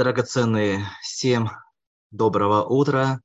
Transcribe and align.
Драгоценные, 0.00 0.86
всем 1.02 1.50
доброго 2.10 2.64
утра. 2.64 3.20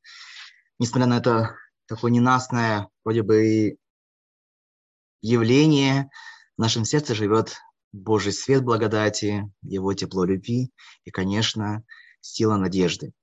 Несмотря 0.77 1.07
на 1.07 1.19
это 1.19 1.55
такое 1.85 2.11
ненастное 2.11 2.89
вроде 3.05 3.23
бы 3.23 3.77
явление, 5.21 6.09
в 6.57 6.61
нашем 6.61 6.83
сердце 6.83 7.15
живет 7.15 7.55
Божий 7.93 8.33
свет 8.33 8.61
благодати, 8.65 9.49
Его 9.61 9.93
тепло 9.93 10.25
любви 10.25 10.69
и, 11.05 11.11
конечно, 11.11 11.85
сила 12.19 12.57
надежды. 12.57 13.13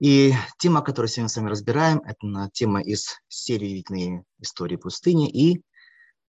И 0.00 0.34
тема, 0.58 0.82
которую 0.82 1.08
сегодня 1.08 1.28
с 1.28 1.36
вами 1.36 1.50
разбираем, 1.50 2.00
это 2.00 2.50
тема 2.52 2.82
из 2.82 3.16
серии 3.28 3.74
«Видные 3.74 4.24
истории 4.40 4.74
пустыни» 4.74 5.30
и 5.30 5.62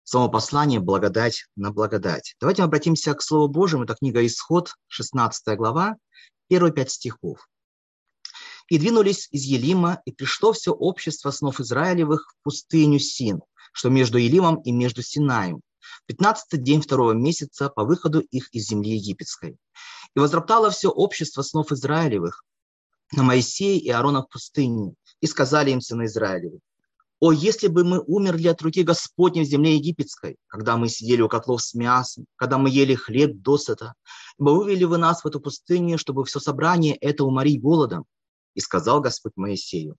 само 0.02 0.30
послание 0.30 0.80
«Благодать 0.80 1.44
на 1.56 1.72
благодать». 1.72 2.36
Давайте 2.40 2.62
обратимся 2.62 3.12
к 3.12 3.20
Слову 3.20 3.48
Божьему. 3.48 3.84
Это 3.84 3.96
книга 3.96 4.24
«Исход», 4.24 4.72
16 4.86 5.58
глава, 5.58 5.98
первые 6.48 6.72
пять 6.72 6.90
стихов. 6.90 7.48
«И 8.68 8.78
двинулись 8.78 9.28
из 9.30 9.44
Елима, 9.44 10.02
и 10.04 10.12
пришло 10.12 10.52
все 10.52 10.72
общество 10.72 11.30
снов 11.30 11.60
Израилевых 11.60 12.32
в 12.32 12.42
пустыню 12.42 12.98
Син, 12.98 13.40
что 13.72 13.88
между 13.88 14.18
Елимом 14.18 14.60
и 14.62 14.72
между 14.72 15.02
Синаем, 15.02 15.62
пятнадцатый 16.06 16.60
день 16.60 16.82
второго 16.82 17.12
месяца 17.12 17.70
по 17.70 17.84
выходу 17.84 18.20
их 18.20 18.52
из 18.52 18.66
земли 18.66 18.96
египетской. 18.96 19.56
И 20.14 20.18
возроптало 20.18 20.70
все 20.70 20.90
общество 20.90 21.42
снов 21.42 21.72
Израилевых 21.72 22.44
на 23.12 23.22
Моисея 23.22 23.80
и 23.80 23.88
Аарона 23.88 24.22
в 24.22 24.28
пустыне, 24.28 24.94
и 25.20 25.26
сказали 25.26 25.70
им 25.70 25.80
сыны 25.80 26.04
Израилевы, 26.04 26.60
о, 27.20 27.32
если 27.32 27.66
бы 27.66 27.84
мы 27.84 28.00
умерли 28.00 28.46
от 28.48 28.62
руки 28.62 28.82
Господней 28.82 29.44
в 29.44 29.48
земле 29.48 29.76
египетской, 29.76 30.36
когда 30.46 30.76
мы 30.76 30.88
сидели 30.88 31.20
у 31.20 31.28
котлов 31.28 31.62
с 31.62 31.74
мясом, 31.74 32.26
когда 32.36 32.58
мы 32.58 32.70
ели 32.70 32.94
хлеб 32.94 33.42
досыта, 33.42 33.94
ибо 34.38 34.50
вывели 34.50 34.84
вы 34.84 34.98
нас 34.98 35.22
в 35.22 35.26
эту 35.26 35.40
пустыню, 35.40 35.98
чтобы 35.98 36.24
все 36.24 36.38
собрание 36.38 36.94
это 36.96 37.24
уморить 37.24 37.60
голодом. 37.60 38.04
И 38.54 38.60
сказал 38.60 39.00
Господь 39.00 39.34
Моисею, 39.36 39.96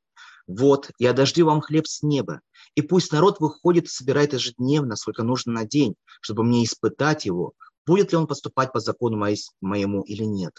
вот, 0.48 0.92
я 0.98 1.14
дождю 1.14 1.46
вам 1.46 1.62
хлеб 1.62 1.88
с 1.88 2.02
неба, 2.02 2.42
и 2.76 2.82
пусть 2.82 3.12
народ 3.12 3.40
выходит 3.40 3.86
и 3.86 3.90
собирает 3.90 4.34
ежедневно, 4.34 4.96
сколько 4.96 5.24
нужно 5.24 5.54
на 5.54 5.66
день, 5.66 5.96
чтобы 6.22 6.44
мне 6.44 6.64
испытать 6.64 7.26
его, 7.26 7.54
будет 7.86 8.12
ли 8.12 8.18
он 8.18 8.28
поступать 8.28 8.72
по 8.74 8.80
закону 8.80 9.24
моему 9.62 10.02
или 10.02 10.24
нет. 10.24 10.54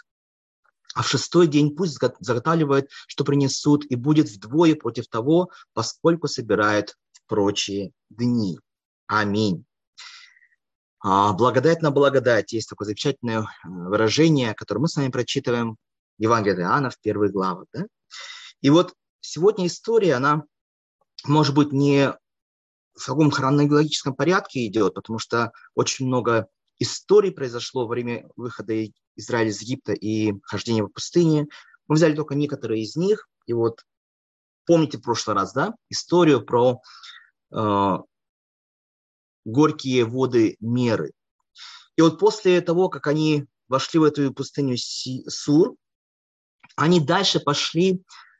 А 0.93 1.03
в 1.03 1.07
шестой 1.07 1.47
день 1.47 1.75
пусть 1.75 1.97
заготавливает, 2.19 2.89
что 3.07 3.23
принесут, 3.23 3.85
и 3.85 3.95
будет 3.95 4.29
вдвое 4.29 4.75
против 4.75 5.07
того, 5.07 5.51
поскольку 5.73 6.27
собирает 6.27 6.97
в 7.13 7.25
прочие 7.27 7.91
дни. 8.09 8.59
Аминь. 9.07 9.65
А, 11.03 11.33
благодать 11.33 11.81
на 11.81 11.91
благодать. 11.91 12.53
Есть 12.53 12.69
такое 12.69 12.85
замечательное 12.85 13.41
э, 13.41 13.45
выражение, 13.63 14.53
которое 14.53 14.81
мы 14.81 14.87
с 14.87 14.95
вами 14.95 15.09
прочитываем 15.09 15.77
в 16.17 16.21
Евангелии 16.21 16.61
Иоанна 16.61 16.89
в 16.89 16.99
первой 16.99 17.29
главе. 17.29 17.65
Да? 17.73 17.85
И 18.61 18.69
вот 18.69 18.93
сегодня 19.21 19.67
история, 19.67 20.15
она, 20.15 20.43
может 21.25 21.55
быть, 21.55 21.71
не 21.71 22.13
в 22.93 23.05
таком 23.05 23.31
хронологическом 23.31 24.13
порядке 24.13 24.67
идет, 24.67 24.93
потому 24.93 25.17
что 25.17 25.51
очень 25.73 26.05
много 26.05 26.47
историй 26.77 27.31
произошло 27.31 27.83
во 27.83 27.89
время 27.89 28.29
выхода 28.35 28.73
Израиля 29.21 29.49
из 29.49 29.61
Египта 29.61 29.93
и 29.93 30.33
хождения 30.43 30.83
в 30.83 30.89
пустыне. 30.89 31.47
Мы 31.87 31.95
взяли 31.95 32.15
только 32.15 32.35
некоторые 32.35 32.83
из 32.83 32.95
них. 32.95 33.27
И 33.45 33.53
вот 33.53 33.83
помните 34.65 34.97
в 34.97 35.01
прошлый 35.01 35.35
раз, 35.35 35.53
да, 35.53 35.75
историю 35.89 36.45
про 36.45 36.81
э, 37.53 37.97
горькие 39.45 40.05
воды 40.05 40.57
Меры. 40.59 41.11
И 41.95 42.01
вот 42.01 42.19
после 42.19 42.61
того, 42.61 42.89
как 42.89 43.07
они 43.07 43.45
вошли 43.67 43.99
в 43.99 44.03
эту 44.03 44.33
пустыню 44.33 44.75
Сур, 44.77 45.75
они 46.75 46.99
дальше 46.99 47.39
пошли 47.39 47.93
э, 47.93 47.99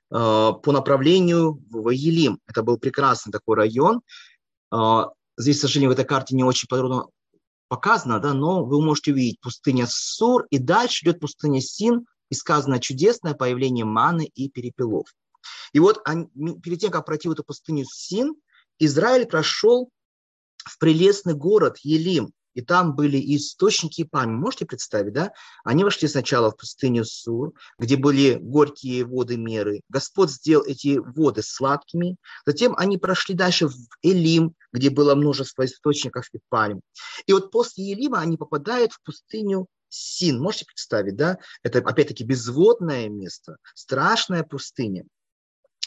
по 0.10 0.72
направлению 0.72 1.62
в 1.70 1.90
Елим. 1.90 2.40
Это 2.48 2.64
был 2.64 2.78
прекрасный 2.78 3.32
такой 3.32 3.58
район. 3.58 4.02
Э, 4.73 5.06
здесь, 5.38 5.58
к 5.58 5.61
сожалению, 5.61 5.89
в 5.89 5.94
этой 5.94 6.05
карте 6.05 6.36
не 6.36 6.44
очень 6.44 6.67
подробно 6.67 7.08
показано, 7.71 8.20
да, 8.20 8.33
но 8.33 8.65
вы 8.65 8.83
можете 8.83 9.14
увидеть 9.14 9.39
пустыня 9.39 9.86
Сур, 9.87 10.45
и 10.49 10.58
дальше 10.58 11.05
идет 11.05 11.21
пустыня 11.21 11.61
Син, 11.61 12.05
и 12.30 12.36
сказано 12.36 12.82
чудесное 12.82 13.33
появление 13.33 13.86
маны 13.86 14.30
и 14.36 14.49
перепелов. 14.49 15.08
И 15.71 15.80
вот 15.80 16.02
они, 16.04 16.27
перед 16.60 16.81
тем, 16.81 16.92
как 16.92 17.05
пройти 17.05 17.30
в 17.30 17.31
эту 17.31 17.45
пустыню 17.45 17.86
Син, 17.86 18.36
Израиль 18.77 19.26
прошел 19.26 19.89
в 20.65 20.77
прелестный 20.80 21.33
город 21.33 21.77
Елим, 21.81 22.33
и 22.54 22.62
там 22.62 22.95
были 22.95 23.17
источники 23.36 24.04
пальмы. 24.04 24.38
Можете 24.38 24.66
представить, 24.66 25.14
да? 25.14 25.32
Они 25.64 25.84
вошли 25.84 26.08
сначала 26.08 26.52
в 26.52 26.58
пустыню 26.58 27.06
Сур, 27.06 27.54
где 27.78 27.98
были 27.98 28.38
горькие 28.42 29.06
воды 29.06 29.38
меры. 29.38 29.82
Господь 29.89 30.32
сделал 30.32 30.66
эти 30.66 30.98
воды 30.98 31.42
сладкими. 31.44 32.17
Затем 32.45 32.76
они 32.78 32.98
прошли 32.98 33.36
дальше 33.36 33.67
в 33.67 33.76
Элим, 34.02 34.54
где 34.72 34.90
было 34.90 35.16
множество 35.16 35.66
источников 35.66 36.30
и 36.34 36.40
пальм. 36.50 36.82
И 37.26 37.34
вот 37.34 37.52
после 37.52 37.92
Елима 37.92 38.20
они 38.20 38.38
попадают 38.38 38.94
в 38.94 39.02
пустыню 39.04 39.67
Син. 39.90 40.40
Можете 40.40 40.66
представить, 40.66 41.16
да? 41.16 41.38
Это, 41.64 41.80
опять-таки, 41.80 42.23
безводное 42.23 43.10
место, 43.10 43.58
страшная 43.76 44.44
пустыня. 44.44 45.04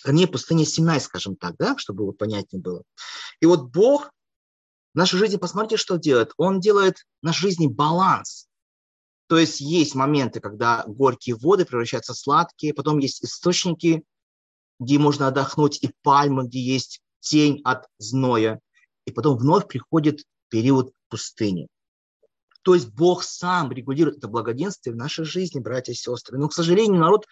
Не 0.07 0.27
пустыня 0.27 0.67
Синай, 0.67 1.01
скажем 1.01 1.37
так, 1.37 1.57
да, 1.59 1.77
чтобы 1.79 2.13
понятнее 2.13 2.61
было. 2.61 2.83
И 3.41 3.47
вот 3.47 3.71
Бог 3.71 4.11
нашей 4.95 5.19
жизни, 5.19 5.37
посмотрите, 5.37 5.77
что 5.77 5.97
делает. 5.97 6.33
Он 6.37 6.61
делает 6.61 6.99
в 7.21 7.27
нашей 7.27 7.43
жизни 7.43 7.67
баланс. 7.67 8.49
То 9.27 9.39
есть 9.39 9.61
есть 9.61 9.95
моменты, 9.95 10.41
когда 10.41 10.85
горькие 10.87 11.37
воды 11.37 11.65
превращаются 11.65 12.13
в 12.13 12.19
сладкие, 12.19 12.75
потом 12.75 12.99
есть 12.99 13.25
источники, 13.25 14.05
где 14.79 14.99
можно 14.99 15.29
отдохнуть, 15.29 15.83
и 15.83 15.91
пальмы, 16.03 16.47
где 16.47 16.61
есть 16.61 17.01
тень 17.21 17.61
от 17.65 17.87
зноя. 17.99 18.61
И 19.07 19.13
потом 19.13 19.37
вновь 19.39 19.67
приходит 19.67 20.25
период 20.49 20.93
пустыни. 21.09 21.69
То 22.63 22.75
есть 22.75 22.89
Бог 22.89 23.23
сам 23.23 23.73
регулирует 23.73 24.19
это 24.19 24.29
благоденствие 24.29 24.95
в 24.95 24.97
нашей 24.97 25.25
жизни, 25.25 25.61
братья 25.61 25.93
и 25.93 25.97
сестры. 25.97 26.39
Но, 26.39 26.49
к 26.49 26.55
сожалению, 26.55 27.01
народ 27.01 27.27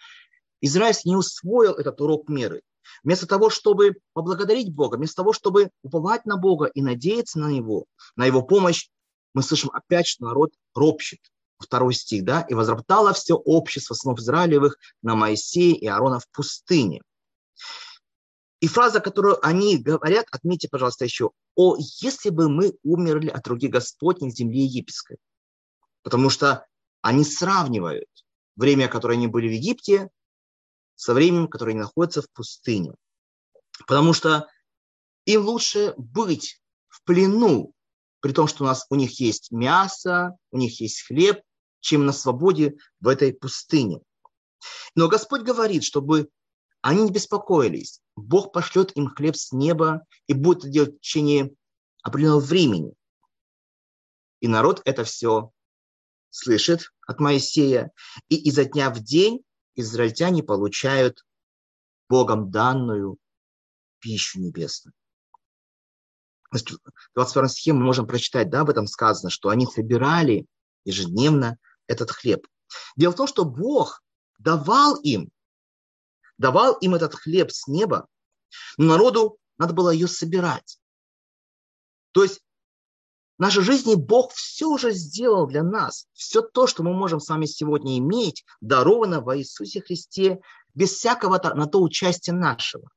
израильский 0.61 1.09
не 1.09 1.15
усвоил 1.15 1.73
этот 1.73 1.99
урок 2.01 2.29
меры. 2.29 2.61
Вместо 3.03 3.27
того, 3.27 3.49
чтобы 3.49 3.97
поблагодарить 4.13 4.73
Бога, 4.73 4.97
вместо 4.97 5.17
того, 5.17 5.33
чтобы 5.33 5.71
уповать 5.83 6.25
на 6.25 6.37
Бога 6.37 6.65
и 6.65 6.81
надеяться 6.81 7.39
на 7.39 7.49
Него, 7.49 7.85
на 8.15 8.25
Его 8.25 8.41
помощь, 8.41 8.89
мы 9.33 9.41
слышим 9.41 9.69
опять, 9.73 10.07
что 10.07 10.25
народ 10.25 10.51
ропщет. 10.75 11.19
Второй 11.59 11.93
стих, 11.93 12.25
да? 12.25 12.41
«И 12.41 12.53
возроптало 12.53 13.13
все 13.13 13.35
общество 13.35 13.93
снов 13.93 14.19
Израилевых 14.19 14.77
на 15.01 15.15
Моисея 15.15 15.75
и 15.75 15.87
Аарона 15.87 16.19
в 16.19 16.27
пустыне». 16.29 17.01
И 18.59 18.67
фраза, 18.67 18.99
которую 19.01 19.45
они 19.45 19.77
говорят, 19.77 20.25
отметьте, 20.31 20.69
пожалуйста, 20.69 21.05
еще, 21.05 21.31
«О, 21.55 21.75
если 21.77 22.29
бы 22.29 22.49
мы 22.49 22.73
умерли 22.83 23.29
от 23.29 23.45
руки 23.47 23.67
Господней 23.67 24.31
в 24.31 24.35
земле 24.35 24.63
египетской». 24.63 25.17
Потому 26.01 26.29
что 26.29 26.65
они 27.01 27.23
сравнивают 27.23 28.09
время, 28.55 28.87
которое 28.87 29.15
они 29.15 29.27
были 29.27 29.47
в 29.47 29.51
Египте, 29.51 30.09
со 30.95 31.13
временем, 31.13 31.47
которое 31.47 31.75
находится 31.75 32.21
в 32.21 32.29
пустыне. 32.31 32.93
Потому 33.87 34.13
что 34.13 34.47
им 35.25 35.45
лучше 35.45 35.93
быть 35.97 36.61
в 36.89 37.03
плену, 37.03 37.73
при 38.19 38.31
том, 38.31 38.47
что 38.47 38.63
у, 38.63 38.67
нас, 38.67 38.85
у 38.89 38.95
них 38.95 39.19
есть 39.19 39.51
мясо, 39.51 40.37
у 40.51 40.57
них 40.57 40.79
есть 40.79 41.05
хлеб, 41.05 41.41
чем 41.79 42.05
на 42.05 42.13
свободе 42.13 42.77
в 43.01 43.07
этой 43.07 43.33
пустыне. 43.33 43.99
Но 44.95 45.09
Господь 45.09 45.41
говорит, 45.41 45.83
чтобы 45.83 46.29
они 46.81 47.03
не 47.03 47.11
беспокоились. 47.11 48.01
Бог 48.15 48.53
пошлет 48.53 48.95
им 48.95 49.07
хлеб 49.09 49.35
с 49.35 49.51
неба 49.51 50.05
и 50.27 50.33
будет 50.33 50.59
это 50.59 50.69
делать 50.69 50.95
в 50.95 50.99
течение 50.99 51.53
определенного 52.01 52.41
времени. 52.41 52.93
И 54.41 54.47
народ 54.47 54.81
это 54.85 55.03
все 55.03 55.51
слышит 56.29 56.91
от 57.07 57.19
Моисея. 57.19 57.91
И 58.27 58.35
изо 58.49 58.65
дня 58.65 58.89
в 58.89 58.99
день 58.99 59.43
израильтяне 59.75 60.43
получают 60.43 61.25
Богом 62.09 62.51
данную 62.51 63.17
пищу 63.99 64.39
небесную. 64.39 64.93
В 66.51 66.59
22 67.15 67.47
стихе 67.47 67.73
мы 67.73 67.83
можем 67.83 68.05
прочитать, 68.05 68.49
да, 68.49 68.61
об 68.61 68.69
этом 68.69 68.85
сказано, 68.85 69.29
что 69.29 69.49
они 69.49 69.65
собирали 69.65 70.45
ежедневно 70.85 71.57
этот 71.87 72.11
хлеб. 72.11 72.47
Дело 72.95 73.11
в 73.11 73.15
том, 73.15 73.27
что 73.27 73.45
Бог 73.45 74.03
давал 74.37 74.95
им, 74.97 75.31
давал 76.37 76.73
им 76.77 76.95
этот 76.95 77.15
хлеб 77.15 77.51
с 77.51 77.67
неба, 77.67 78.07
но 78.77 78.85
народу 78.85 79.39
надо 79.57 79.73
было 79.73 79.89
ее 79.89 80.07
собирать. 80.07 80.79
То 82.11 82.23
есть 82.23 82.41
нашей 83.43 83.63
жизни 83.63 83.95
Бог 83.95 84.31
все 84.33 84.67
уже 84.67 84.91
сделал 84.91 85.47
для 85.47 85.63
нас. 85.63 86.07
Все 86.13 86.41
то, 86.41 86.65
что 86.65 86.81
мы 86.81 86.93
можем 86.93 87.19
с 87.19 87.29
вами 87.29 87.45
сегодня 87.45 87.97
иметь, 87.97 88.45
даровано 88.61 89.21
во 89.21 89.37
Иисусе 89.37 89.81
Христе, 89.81 90.39
без 90.73 90.93
всякого 90.93 91.39
на 91.53 91.67
то 91.67 91.81
участия 91.81 92.31
нашего. 92.31 92.89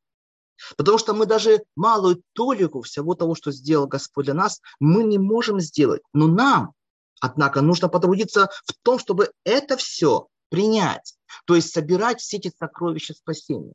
Потому 0.76 0.98
что 0.98 1.14
мы 1.14 1.26
даже 1.26 1.64
малую 1.75 2.22
толику 2.32 2.81
всего 2.82 3.14
того, 3.14 3.34
что 3.34 3.50
сделал 3.50 3.87
Господь 3.87 4.26
для 4.26 4.34
нас, 4.34 4.60
мы 4.81 5.04
не 5.04 5.19
можем 5.19 5.60
сделать. 5.60 6.00
Но 6.12 6.28
нам, 6.28 6.72
однако, 7.20 7.60
нужно 7.60 7.88
потрудиться 7.88 8.48
в 8.64 8.72
том, 8.82 8.98
чтобы 8.98 9.32
это 9.44 9.76
все 9.76 10.28
принять. 10.48 11.16
То 11.46 11.56
есть 11.56 11.75
собирать 11.75 12.20
все 12.20 12.38
эти 12.38 12.52
сокровища 12.56 13.14
спасения. 13.14 13.75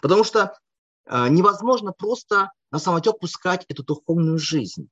Потому 0.00 0.24
что 0.24 0.56
э, 1.06 1.28
невозможно 1.28 1.92
просто 1.92 2.50
на 2.70 2.78
самотек 2.78 3.18
пускать 3.20 3.64
эту 3.68 3.84
духовную 3.84 4.38
жизнь. 4.38 4.88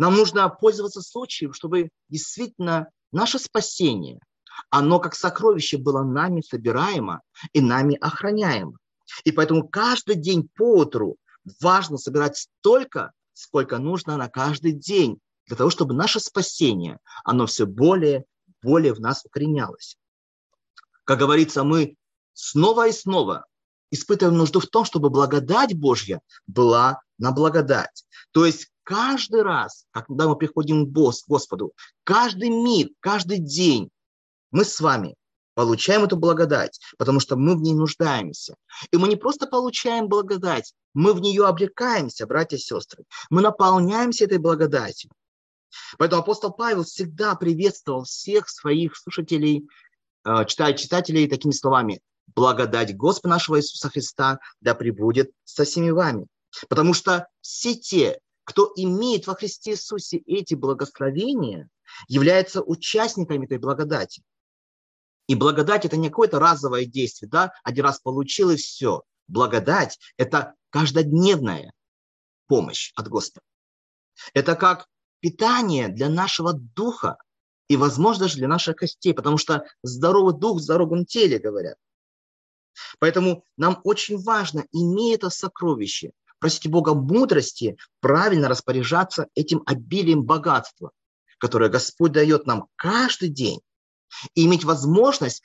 Нам 0.00 0.14
нужно 0.14 0.48
пользоваться 0.48 1.02
случаем, 1.02 1.52
чтобы 1.52 1.90
действительно 2.08 2.88
наше 3.12 3.38
спасение, 3.38 4.18
оно 4.70 4.98
как 4.98 5.14
сокровище 5.14 5.76
было 5.76 6.02
нами 6.02 6.40
собираемо 6.40 7.20
и 7.52 7.60
нами 7.60 7.98
охраняемо. 8.00 8.78
И 9.24 9.30
поэтому 9.30 9.68
каждый 9.68 10.14
день 10.14 10.48
по 10.56 10.78
утру 10.78 11.16
важно 11.60 11.98
собирать 11.98 12.38
столько, 12.38 13.12
сколько 13.34 13.76
нужно 13.76 14.16
на 14.16 14.30
каждый 14.30 14.72
день, 14.72 15.18
для 15.46 15.56
того, 15.56 15.68
чтобы 15.68 15.92
наше 15.92 16.18
спасение, 16.18 16.98
оно 17.22 17.44
все 17.44 17.66
более, 17.66 18.24
более 18.62 18.94
в 18.94 19.00
нас 19.00 19.26
укоренялось. 19.26 19.98
Как 21.04 21.18
говорится, 21.18 21.62
мы 21.62 21.96
снова 22.32 22.88
и 22.88 22.92
снова 22.92 23.44
испытываем 23.90 24.36
нужду 24.38 24.60
в 24.60 24.66
том, 24.66 24.84
чтобы 24.84 25.10
благодать 25.10 25.74
Божья 25.74 26.20
была 26.46 27.00
на 27.18 27.32
благодать. 27.32 28.04
То 28.32 28.46
есть 28.46 28.68
каждый 28.82 29.42
раз, 29.42 29.84
когда 29.92 30.28
мы 30.28 30.36
приходим 30.36 30.86
к 30.86 30.90
Господу, 30.90 31.72
каждый 32.04 32.50
миг, 32.50 32.92
каждый 33.00 33.38
день 33.38 33.90
мы 34.50 34.64
с 34.64 34.80
вами 34.80 35.14
получаем 35.54 36.04
эту 36.04 36.16
благодать, 36.16 36.80
потому 36.96 37.20
что 37.20 37.36
мы 37.36 37.56
в 37.56 37.60
ней 37.60 37.74
нуждаемся. 37.74 38.54
И 38.90 38.96
мы 38.96 39.08
не 39.08 39.16
просто 39.16 39.46
получаем 39.46 40.08
благодать, 40.08 40.72
мы 40.94 41.12
в 41.12 41.20
нее 41.20 41.46
облекаемся, 41.46 42.26
братья 42.26 42.56
и 42.56 42.60
сестры. 42.60 43.04
Мы 43.28 43.42
наполняемся 43.42 44.24
этой 44.24 44.38
благодатью. 44.38 45.10
Поэтому 45.98 46.22
апостол 46.22 46.50
Павел 46.52 46.84
всегда 46.84 47.34
приветствовал 47.34 48.04
всех 48.04 48.48
своих 48.48 48.96
слушателей, 48.96 49.68
э, 50.24 50.44
читателей 50.46 51.28
такими 51.28 51.52
словами. 51.52 52.00
Благодать 52.34 52.96
Господа 52.96 53.30
нашего 53.30 53.58
Иисуса 53.58 53.88
Христа 53.88 54.38
да 54.60 54.74
пребудет 54.74 55.30
со 55.44 55.64
всеми 55.64 55.90
вами. 55.90 56.26
Потому 56.68 56.94
что 56.94 57.26
все 57.40 57.74
те, 57.74 58.18
кто 58.44 58.72
имеет 58.76 59.26
во 59.26 59.34
Христе 59.34 59.72
Иисусе 59.72 60.18
эти 60.18 60.54
благословения, 60.54 61.68
являются 62.08 62.62
участниками 62.62 63.46
этой 63.46 63.58
благодати. 63.58 64.22
И 65.26 65.34
благодать– 65.34 65.84
это 65.86 65.96
не 65.96 66.08
какое-то 66.08 66.40
разовое 66.40 66.86
действие, 66.86 67.28
да, 67.28 67.52
один 67.62 67.84
раз 67.84 68.00
получил 68.00 68.50
и 68.50 68.56
все. 68.56 69.02
Благодать– 69.28 69.98
это 70.16 70.54
каждодневная 70.70 71.72
помощь 72.46 72.92
от 72.96 73.08
Господа. 73.08 73.44
Это 74.34 74.56
как 74.56 74.86
питание 75.20 75.88
для 75.88 76.08
нашего 76.08 76.52
духа 76.52 77.16
и, 77.68 77.76
возможно, 77.76 78.24
даже 78.24 78.38
для 78.38 78.48
наших 78.48 78.76
костей, 78.76 79.14
потому 79.14 79.38
что 79.38 79.64
здоровый 79.82 80.36
дух 80.36 80.58
в 80.58 80.62
здоровом 80.62 81.06
теле, 81.06 81.38
говорят. 81.38 81.76
Поэтому 82.98 83.44
нам 83.56 83.80
очень 83.84 84.18
важно, 84.18 84.64
имея 84.72 85.16
это 85.16 85.30
сокровище, 85.30 86.12
просить 86.38 86.68
Бога 86.68 86.94
мудрости, 86.94 87.76
правильно 88.00 88.48
распоряжаться 88.48 89.26
этим 89.34 89.62
обилием 89.66 90.24
богатства, 90.24 90.90
которое 91.38 91.70
Господь 91.70 92.12
дает 92.12 92.46
нам 92.46 92.66
каждый 92.76 93.28
день 93.28 93.60
и 94.34 94.46
иметь 94.46 94.64
возможность 94.64 95.42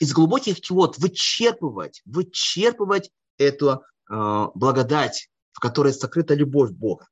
из 0.00 0.12
глубоких 0.12 0.58
вод 0.70 0.98
вычерпывать, 0.98 2.02
вычерпывать 2.04 3.10
эту 3.38 3.82
э, 4.10 4.46
благодать, 4.54 5.28
в 5.52 5.60
которой 5.60 5.92
сокрыта 5.92 6.34
любовь 6.34 6.70
Бога. 6.70 7.08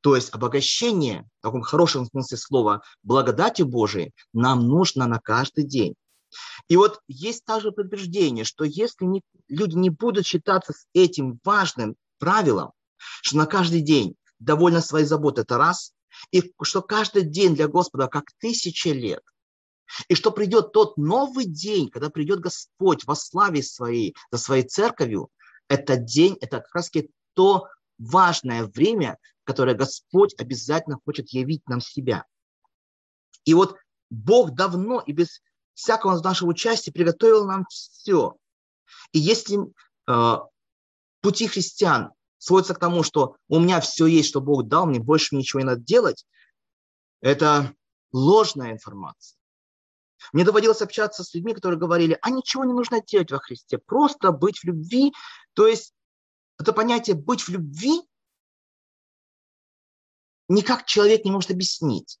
То 0.00 0.14
есть 0.16 0.32
обогащение, 0.32 1.28
в 1.40 1.42
таком 1.42 1.62
хорошем 1.62 2.06
смысле 2.06 2.36
слова, 2.36 2.82
благодати 3.02 3.62
Божией 3.62 4.12
нам 4.32 4.66
нужно 4.66 5.06
на 5.06 5.18
каждый 5.18 5.64
день. 5.64 5.94
И 6.68 6.76
вот 6.76 7.00
есть 7.08 7.44
также 7.44 7.72
предупреждение, 7.72 8.44
что 8.44 8.64
если 8.64 9.04
не, 9.04 9.22
люди 9.48 9.76
не 9.76 9.90
будут 9.90 10.26
считаться 10.26 10.72
с 10.72 10.86
этим 10.92 11.38
важным 11.44 11.96
правилом, 12.18 12.72
что 13.22 13.36
на 13.36 13.46
каждый 13.46 13.82
день 13.82 14.16
довольно 14.38 14.80
своей 14.80 15.06
заботы, 15.06 15.42
это 15.42 15.58
раз, 15.58 15.92
и 16.30 16.52
что 16.62 16.82
каждый 16.82 17.22
день 17.22 17.54
для 17.54 17.68
Господа 17.68 18.08
как 18.08 18.24
тысяча 18.38 18.90
лет– 18.90 19.22
и 20.08 20.14
что 20.14 20.32
придет 20.32 20.72
тот 20.72 20.96
новый 20.96 21.44
день, 21.44 21.90
когда 21.90 22.10
придет 22.10 22.40
Господь 22.40 23.04
во 23.04 23.14
славе 23.14 23.62
своей, 23.62 24.14
за 24.30 24.38
своей 24.38 24.64
церковью, 24.64 25.30
этот 25.68 26.04
день, 26.04 26.36
это 26.40 26.60
как 26.60 26.74
раз 26.74 26.90
то 27.34 27.68
важное 27.98 28.64
время, 28.64 29.18
которое 29.44 29.74
Господь 29.74 30.34
обязательно 30.38 30.98
хочет 31.04 31.30
явить 31.30 31.66
нам 31.68 31.80
себя. 31.80 32.24
И 33.44 33.54
вот 33.54 33.76
Бог 34.10 34.54
давно 34.54 35.00
и 35.00 35.12
без 35.12 35.40
всякого 35.76 36.20
нашего 36.22 36.48
участия 36.48 36.90
приготовил 36.90 37.46
нам 37.46 37.66
все. 37.68 38.36
И 39.12 39.18
если 39.18 39.58
э, 40.08 40.36
пути 41.20 41.46
христиан 41.46 42.12
сводятся 42.38 42.74
к 42.74 42.78
тому, 42.78 43.02
что 43.02 43.36
у 43.48 43.60
меня 43.60 43.80
все 43.80 44.06
есть, 44.06 44.30
что 44.30 44.40
Бог 44.40 44.66
дал, 44.66 44.86
мне 44.86 44.98
больше 44.98 45.36
ничего 45.36 45.60
не 45.60 45.66
надо 45.66 45.82
делать, 45.82 46.26
это 47.20 47.74
ложная 48.10 48.72
информация. 48.72 49.38
Мне 50.32 50.44
доводилось 50.44 50.80
общаться 50.80 51.22
с 51.22 51.34
людьми, 51.34 51.52
которые 51.52 51.78
говорили, 51.78 52.18
а 52.22 52.30
ничего 52.30 52.64
не 52.64 52.72
нужно 52.72 53.02
делать 53.02 53.30
во 53.30 53.38
Христе, 53.38 53.78
просто 53.78 54.32
быть 54.32 54.60
в 54.60 54.64
любви. 54.64 55.12
То 55.52 55.66
есть 55.66 55.92
это 56.58 56.72
понятие 56.72 57.16
«быть 57.16 57.42
в 57.42 57.50
любви» 57.50 58.00
никак 60.48 60.86
человек 60.86 61.24
не 61.24 61.30
может 61.30 61.50
объяснить. 61.50 62.18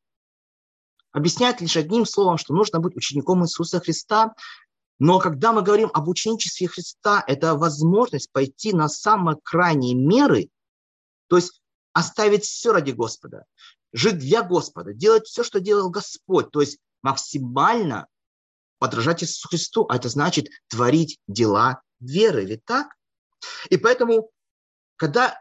Объясняет 1.16 1.62
лишь 1.62 1.78
одним 1.78 2.04
словом, 2.04 2.36
что 2.36 2.52
нужно 2.52 2.78
быть 2.78 2.94
учеником 2.94 3.42
Иисуса 3.42 3.80
Христа. 3.80 4.34
Но 4.98 5.18
когда 5.18 5.54
мы 5.54 5.62
говорим 5.62 5.90
об 5.94 6.08
ученичестве 6.08 6.68
Христа, 6.68 7.24
это 7.26 7.54
возможность 7.54 8.30
пойти 8.32 8.74
на 8.74 8.90
самые 8.90 9.38
крайние 9.42 9.94
меры, 9.94 10.50
то 11.28 11.36
есть 11.36 11.62
оставить 11.94 12.44
все 12.44 12.70
ради 12.70 12.90
Господа, 12.90 13.46
жить 13.94 14.18
для 14.18 14.42
Господа, 14.42 14.92
делать 14.92 15.26
все, 15.26 15.42
что 15.42 15.58
делал 15.58 15.88
Господь, 15.88 16.50
то 16.50 16.60
есть 16.60 16.76
максимально 17.00 18.08
подражать 18.78 19.22
Иисусу 19.22 19.48
Христу, 19.48 19.86
а 19.88 19.96
это 19.96 20.10
значит 20.10 20.48
творить 20.68 21.18
дела 21.26 21.80
веры, 21.98 22.44
ведь 22.44 22.62
так? 22.66 22.88
И 23.70 23.78
поэтому, 23.78 24.28
когда 24.96 25.40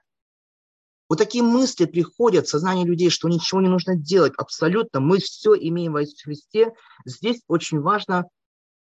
вот 1.07 1.19
такие 1.19 1.43
мысли 1.43 1.85
приходят 1.85 2.47
в 2.47 2.49
сознание 2.49 2.85
людей, 2.85 3.09
что 3.09 3.29
ничего 3.29 3.61
не 3.61 3.69
нужно 3.69 3.95
делать, 3.95 4.33
абсолютно, 4.37 4.99
мы 4.99 5.19
все 5.19 5.53
имеем 5.53 5.93
в 5.93 6.01
Иисусе 6.01 6.23
Христе, 6.23 6.73
здесь 7.05 7.41
очень 7.47 7.79
важно 7.79 8.27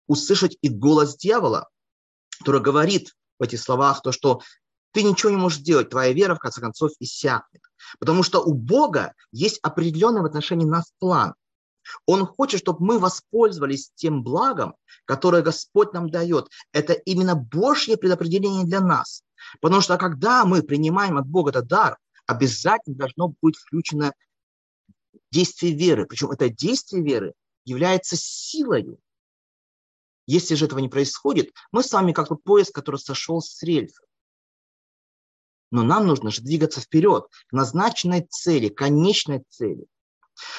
услышать 0.07 0.57
и 0.61 0.69
голос 0.69 1.17
дьявола, 1.17 1.69
который 2.39 2.61
говорит 2.61 3.13
в 3.39 3.43
этих 3.43 3.59
словах 3.59 4.01
то, 4.01 4.11
что 4.11 4.41
ты 4.91 5.01
ничего 5.01 5.31
не 5.31 5.37
можешь 5.37 5.59
делать, 5.59 5.89
твоя 5.89 6.13
вера, 6.13 6.35
в 6.35 6.39
конце 6.39 6.61
концов, 6.61 6.91
иссякнет. 6.99 7.63
Потому 7.99 8.21
что 8.21 8.41
у 8.41 8.53
Бога 8.53 9.13
есть 9.31 9.59
определенный 9.63 10.21
в 10.21 10.25
отношении 10.25 10.65
нас 10.65 10.91
план. 10.99 11.33
Он 12.05 12.25
хочет, 12.27 12.61
чтобы 12.61 12.85
мы 12.85 12.99
воспользовались 12.99 13.91
тем 13.95 14.23
благом, 14.23 14.75
которое 15.05 15.41
Господь 15.41 15.93
нам 15.93 16.09
дает. 16.09 16.47
Это 16.71 16.93
именно 16.93 17.35
Божье 17.35 17.97
предопределение 17.97 18.65
для 18.65 18.79
нас. 18.79 19.23
Потому 19.59 19.81
что 19.81 19.97
когда 19.97 20.45
мы 20.45 20.61
принимаем 20.61 21.17
от 21.17 21.27
Бога 21.27 21.49
этот 21.49 21.67
дар, 21.67 21.97
обязательно 22.25 22.95
должно 22.95 23.33
быть 23.41 23.57
включено 23.57 24.13
действие 25.31 25.73
веры. 25.73 26.05
Причем 26.05 26.31
это 26.31 26.49
действие 26.49 27.03
веры 27.03 27.33
является 27.65 28.15
силой. 28.15 28.97
Если 30.25 30.55
же 30.55 30.65
этого 30.65 30.79
не 30.79 30.89
происходит, 30.89 31.53
мы 31.71 31.83
с 31.83 31.91
вами 31.91 32.13
как 32.13 32.29
тот 32.29 32.43
поезд, 32.43 32.73
который 32.73 32.97
сошел 32.97 33.41
с 33.41 33.61
рельсов. 33.61 34.05
Но 35.71 35.81
нам 35.83 36.05
нужно 36.05 36.29
же 36.29 36.41
двигаться 36.41 36.81
вперед, 36.81 37.25
к 37.47 37.51
назначенной 37.51 38.27
цели, 38.29 38.69
конечной 38.69 39.43
цели. 39.49 39.85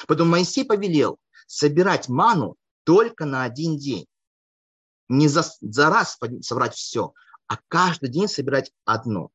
Поэтому 0.07 0.31
Моисей 0.31 0.65
повелел 0.65 1.19
собирать 1.47 2.09
ману 2.09 2.57
только 2.83 3.25
на 3.25 3.43
один 3.43 3.77
день. 3.77 4.05
Не 5.07 5.27
за, 5.27 5.43
за 5.61 5.89
раз 5.89 6.17
собрать 6.41 6.75
все, 6.75 7.13
а 7.47 7.57
каждый 7.67 8.09
день 8.09 8.27
собирать 8.27 8.71
одно. 8.83 9.29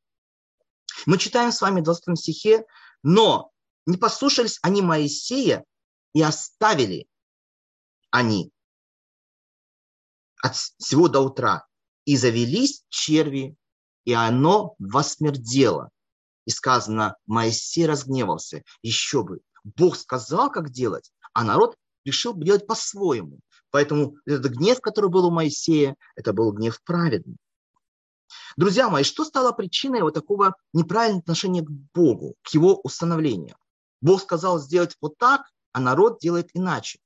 Мы 1.07 1.19
читаем 1.19 1.53
с 1.53 1.61
вами 1.61 1.81
в 1.81 1.85
20 1.85 2.19
стихе, 2.19 2.65
но 3.03 3.51
не 3.87 3.97
послушались 3.97 4.59
они 4.63 4.83
Моисея 4.83 5.65
и 6.13 6.23
оставили 6.23 7.07
они 8.11 8.53
от 10.43 10.57
всего 10.57 11.09
до 11.09 11.21
утра. 11.21 11.67
И 12.05 12.17
завелись 12.17 12.85
черви, 12.89 13.57
и 14.05 14.13
оно 14.13 14.75
восмердело. 14.79 15.91
И 16.47 16.51
сказано, 16.51 17.17
Моисей 17.27 17.87
разгневался. 17.87 18.63
Еще 18.83 19.23
бы, 19.23 19.41
Бог 19.63 19.97
сказал, 19.97 20.51
как 20.51 20.71
делать, 20.71 21.13
а 21.35 21.45
народ 21.45 21.77
решил 22.05 22.35
делать 22.35 22.67
по-своему. 22.67 23.41
Поэтому 23.71 24.17
этот 24.25 24.53
гнев, 24.53 24.81
который 24.81 25.11
был 25.11 25.27
у 25.27 25.31
Моисея, 25.31 25.95
это 26.17 26.33
был 26.33 26.53
гнев 26.53 26.81
праведный. 26.83 27.37
Друзья 28.57 28.89
мои, 28.89 29.05
что 29.05 29.25
стало 29.25 29.53
причиной 29.53 30.03
вот 30.03 30.15
такого 30.15 30.55
неправильного 30.73 31.21
отношения 31.21 31.63
к 31.63 31.71
Богу, 31.95 32.35
к 32.43 32.49
его 32.49 32.81
установлению? 32.83 33.57
Бог 34.01 34.23
сказал 34.23 34.59
сделать 34.59 34.97
вот 35.01 35.17
так, 35.19 35.43
а 35.73 35.81
народ 35.81 36.19
делает 36.21 36.51
иначе. 36.55 36.99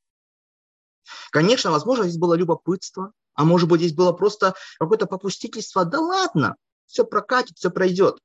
Конечно, 1.30 1.70
возможно, 1.70 2.04
здесь 2.04 2.18
было 2.18 2.34
любопытство, 2.34 3.12
а 3.34 3.44
может 3.44 3.68
быть, 3.68 3.80
здесь 3.80 3.94
было 3.94 4.12
просто 4.12 4.54
какое-то 4.78 5.06
попустительство. 5.06 5.84
Да 5.84 6.00
ладно, 6.00 6.56
все 6.86 7.04
прокатит, 7.04 7.58
все 7.58 7.70
пройдет. 7.70 8.18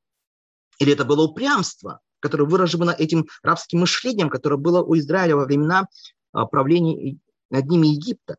Или 0.77 0.93
это 0.93 1.03
было 1.03 1.23
упрямство, 1.23 1.99
которое 2.19 2.45
выражено 2.45 2.91
этим 2.91 3.27
рабским 3.43 3.79
мышлением, 3.79 4.29
которое 4.29 4.57
было 4.57 4.81
у 4.81 4.97
Израиля 4.97 5.35
во 5.35 5.45
времена 5.45 5.87
а, 6.31 6.45
правления 6.45 7.17
над 7.49 7.65
ними 7.65 7.87
Египта. 7.87 8.37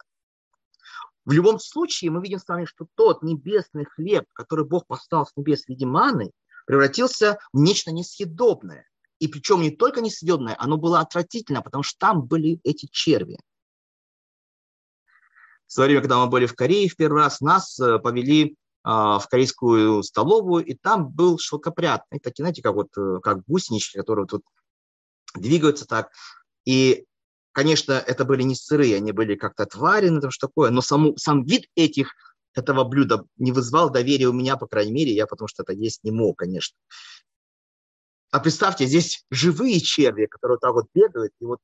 В 1.24 1.32
любом 1.32 1.58
случае, 1.58 2.10
мы 2.10 2.22
видим 2.22 2.38
с 2.38 2.48
вами, 2.48 2.64
что 2.64 2.86
тот 2.94 3.22
небесный 3.22 3.84
хлеб, 3.84 4.24
который 4.32 4.64
Бог 4.64 4.86
послал 4.86 5.26
с 5.26 5.36
небес 5.36 5.64
в 5.64 5.68
виде 5.68 5.86
маны, 5.86 6.30
превратился 6.66 7.38
в 7.52 7.58
нечто 7.58 7.92
несъедобное. 7.92 8.86
И 9.18 9.28
причем 9.28 9.60
не 9.60 9.70
только 9.70 10.00
несъедобное, 10.00 10.56
оно 10.58 10.78
было 10.78 11.00
отвратительно, 11.00 11.62
потому 11.62 11.82
что 11.82 11.98
там 11.98 12.22
были 12.22 12.58
эти 12.64 12.88
черви. 12.90 13.38
В 15.66 15.72
свое 15.72 15.88
время, 15.88 16.00
когда 16.00 16.18
мы 16.18 16.28
были 16.28 16.46
в 16.46 16.54
Корее 16.54 16.88
в 16.88 16.96
первый 16.96 17.22
раз, 17.22 17.40
нас 17.40 17.78
э, 17.78 17.98
повели 17.98 18.56
а, 18.82 19.18
в 19.18 19.28
корейскую 19.28 20.02
столовую, 20.02 20.64
и 20.64 20.74
там 20.74 21.10
был 21.10 21.38
шелкопряд. 21.38 22.02
Это 22.10 22.32
знаете, 22.34 22.62
как 22.62 22.74
вот 22.74 22.88
э, 22.96 23.20
как 23.22 23.44
гусенички, 23.46 23.98
которые 23.98 24.26
тут 24.26 24.42
двигаются 25.34 25.86
так. 25.86 26.10
И, 26.64 27.04
конечно, 27.52 27.92
это 27.92 28.24
были 28.24 28.42
не 28.42 28.54
сырые, 28.54 28.96
они 28.96 29.12
были 29.12 29.34
как-то 29.34 29.64
отварены, 29.64 30.20
там 30.20 30.30
что 30.30 30.48
такое, 30.48 30.70
но 30.70 30.80
саму, 30.80 31.16
сам 31.16 31.44
вид 31.44 31.66
этих 31.74 32.14
этого 32.54 32.84
блюда 32.84 33.24
не 33.36 33.52
вызвал 33.52 33.90
доверия 33.90 34.26
у 34.26 34.32
меня, 34.32 34.56
по 34.56 34.66
крайней 34.66 34.92
мере, 34.92 35.12
я 35.12 35.26
потому 35.26 35.48
что 35.48 35.62
это 35.62 35.72
есть 35.72 36.02
не 36.04 36.10
мог, 36.10 36.38
конечно. 36.38 36.76
А 38.30 38.40
представьте, 38.40 38.86
здесь 38.86 39.24
живые 39.30 39.80
черви, 39.80 40.26
которые 40.26 40.56
вот 40.56 40.60
так 40.60 40.72
вот 40.72 40.86
бегают, 40.94 41.32
и 41.40 41.44
вот 41.44 41.58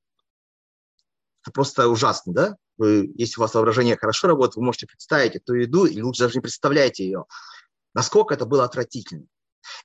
это 1.42 1.52
просто 1.52 1.88
ужасно, 1.88 2.32
да? 2.32 2.56
Вы, 2.76 3.12
если 3.14 3.38
у 3.38 3.42
вас 3.42 3.54
воображение 3.54 3.96
хорошо 3.96 4.28
работает, 4.28 4.56
вы 4.56 4.64
можете 4.64 4.86
представить 4.86 5.36
эту 5.36 5.54
еду, 5.54 5.86
и 5.86 6.02
лучше 6.02 6.24
даже 6.24 6.34
не 6.34 6.40
представляете 6.40 7.04
ее. 7.04 7.24
Насколько 7.94 8.34
это 8.34 8.46
было 8.46 8.64
отвратительно. 8.64 9.26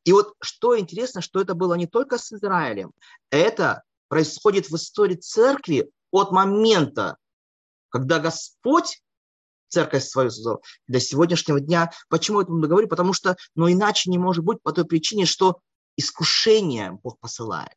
И 0.03 0.11
вот 0.11 0.33
что 0.41 0.77
интересно, 0.77 1.21
что 1.21 1.39
это 1.39 1.53
было 1.53 1.75
не 1.75 1.87
только 1.87 2.17
с 2.17 2.31
Израилем, 2.33 2.91
это 3.29 3.83
происходит 4.11 4.69
в 4.69 4.75
истории 4.75 5.15
церкви 5.15 5.89
от 6.11 6.33
момента, 6.33 7.15
когда 7.87 8.19
Господь 8.19 9.01
церковь 9.69 10.03
свою 10.03 10.29
создал, 10.29 10.61
до 10.85 10.99
сегодняшнего 10.99 11.61
дня. 11.61 11.93
Почему 12.09 12.41
я 12.41 12.43
это 12.43 12.51
говорю? 12.51 12.89
Потому 12.89 13.13
что, 13.13 13.37
ну, 13.55 13.71
иначе 13.71 14.09
не 14.09 14.17
может 14.17 14.43
быть 14.43 14.61
по 14.61 14.73
той 14.73 14.83
причине, 14.83 15.25
что 15.25 15.61
искушение 15.95 16.99
Бог 17.01 17.19
посылает. 17.21 17.71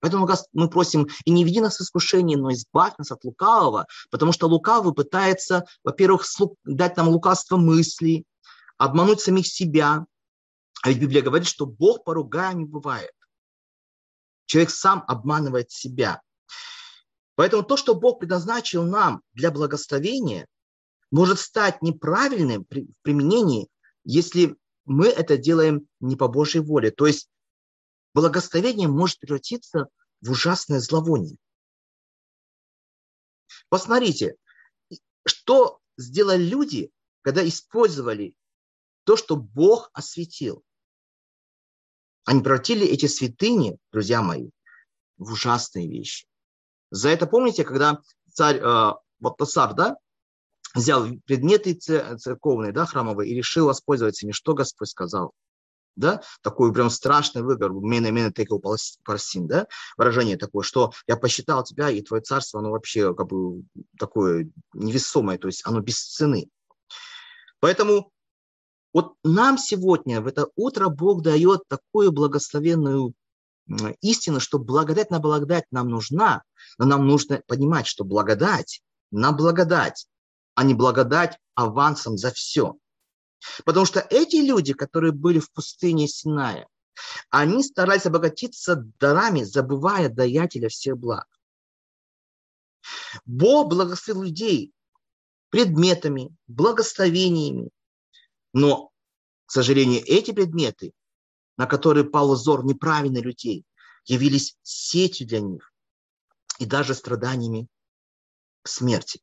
Поэтому 0.00 0.28
мы 0.52 0.68
просим, 0.68 1.06
и 1.24 1.30
не 1.30 1.44
веди 1.44 1.60
нас 1.60 1.76
в 1.76 1.82
искушение, 1.82 2.36
но 2.36 2.52
избавь 2.52 2.94
нас 2.98 3.12
от 3.12 3.22
лукавого, 3.22 3.86
потому 4.10 4.32
что 4.32 4.48
лукавый 4.48 4.92
пытается, 4.92 5.66
во-первых, 5.84 6.26
дать 6.64 6.96
нам 6.96 7.10
лукавство 7.10 7.58
мыслей, 7.58 8.24
обмануть 8.76 9.20
самих 9.20 9.46
себя. 9.46 10.04
А 10.82 10.88
ведь 10.88 10.98
Библия 10.98 11.22
говорит, 11.22 11.46
что 11.46 11.64
Бог 11.64 12.02
поругаем 12.02 12.58
не 12.58 12.64
бывает. 12.64 13.12
Человек 14.46 14.70
сам 14.70 15.04
обманывает 15.06 15.70
себя. 15.70 16.22
Поэтому 17.34 17.62
то, 17.62 17.76
что 17.76 17.94
Бог 17.94 18.20
предназначил 18.20 18.84
нам 18.84 19.22
для 19.34 19.50
благословения, 19.50 20.46
может 21.10 21.38
стать 21.38 21.82
неправильным 21.82 22.64
в 22.64 23.02
применении, 23.02 23.68
если 24.04 24.56
мы 24.84 25.08
это 25.08 25.36
делаем 25.36 25.88
не 26.00 26.16
по 26.16 26.28
Божьей 26.28 26.62
воле. 26.62 26.90
То 26.90 27.06
есть 27.06 27.28
благословение 28.14 28.88
может 28.88 29.18
превратиться 29.20 29.88
в 30.20 30.30
ужасное 30.30 30.80
зловоние. 30.80 31.36
Посмотрите, 33.68 34.36
что 35.26 35.80
сделали 35.96 36.42
люди, 36.42 36.90
когда 37.22 37.46
использовали 37.46 38.34
то, 39.04 39.16
что 39.16 39.36
Бог 39.36 39.90
осветил. 39.92 40.64
Они 42.26 42.42
превратили 42.42 42.86
эти 42.86 43.06
святыни, 43.06 43.78
друзья 43.90 44.20
мои, 44.20 44.50
в 45.16 45.32
ужасные 45.32 45.88
вещи. 45.88 46.26
За 46.90 47.08
это 47.08 47.26
помните, 47.26 47.64
когда 47.64 48.00
царь 48.32 48.58
э, 48.58 48.92
Ваттасар, 49.20 49.72
да, 49.72 49.96
взял 50.74 51.06
предметы 51.24 51.72
церковные, 51.72 52.72
да, 52.72 52.84
храмовые, 52.84 53.30
и 53.30 53.34
решил 53.34 53.66
воспользоваться 53.66 54.26
ими, 54.26 54.32
что 54.32 54.52
Господь 54.52 54.90
сказал– 54.90 55.32
да, 55.96 56.22
такой 56.42 56.72
прям 56.72 56.90
страшный 56.90 57.42
выговор, 57.42 57.72
мена 57.72 58.10
мена 58.10 58.30
текал 58.30 58.62
парсин, 59.04 59.46
да, 59.48 59.66
выражение 59.96 60.36
такое, 60.36 60.62
что 60.62 60.92
я 61.06 61.16
посчитал 61.16 61.64
тебя, 61.64 61.90
и 61.90 62.02
твое 62.02 62.22
царство, 62.22 62.60
оно 62.60 62.70
вообще 62.70 63.14
как 63.14 63.26
бы 63.26 63.62
такое 63.98 64.50
невесомое, 64.74 65.38
то 65.38 65.48
есть 65.48 65.62
оно 65.64 65.80
без 65.80 65.98
цены. 65.98 66.48
Поэтому 67.60 68.12
вот 68.96 69.14
нам 69.24 69.58
сегодня, 69.58 70.22
в 70.22 70.26
это 70.26 70.48
утро, 70.56 70.88
Бог 70.88 71.20
дает 71.20 71.68
такую 71.68 72.12
благословенную 72.12 73.12
истину, 74.00 74.40
что 74.40 74.58
благодать 74.58 75.10
на 75.10 75.18
благодать 75.18 75.66
нам 75.70 75.90
нужна, 75.90 76.44
но 76.78 76.86
нам 76.86 77.06
нужно 77.06 77.42
понимать, 77.46 77.86
что 77.86 78.04
благодать 78.04 78.80
на 79.10 79.32
благодать, 79.32 80.06
а 80.54 80.64
не 80.64 80.72
благодать 80.72 81.38
авансом 81.54 82.16
за 82.16 82.30
все. 82.30 82.76
Потому 83.66 83.84
что 83.84 84.00
эти 84.00 84.36
люди, 84.36 84.72
которые 84.72 85.12
были 85.12 85.40
в 85.40 85.52
пустыне 85.52 86.08
Синая, 86.08 86.66
они 87.28 87.62
старались 87.62 88.06
обогатиться 88.06 88.76
дарами, 88.98 89.42
забывая 89.42 90.08
даятеля 90.08 90.70
всех 90.70 90.96
благ. 90.96 91.26
Бог 93.26 93.68
благословил 93.68 94.22
людей 94.22 94.72
предметами, 95.50 96.34
благословениями, 96.46 97.68
но, 98.56 98.90
к 99.44 99.52
сожалению, 99.52 100.02
эти 100.06 100.30
предметы, 100.30 100.94
на 101.58 101.66
которые 101.66 102.04
пал 102.04 102.32
взор 102.32 102.64
неправильных 102.64 103.22
людей, 103.22 103.66
явились 104.06 104.56
сетью 104.62 105.26
для 105.26 105.40
них 105.40 105.74
и 106.58 106.64
даже 106.64 106.94
страданиями 106.94 107.68
смерти. 108.64 109.20